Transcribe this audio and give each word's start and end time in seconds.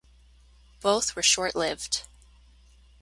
Both 0.81 1.15
were 1.15 1.21
short-lived. 1.21 2.07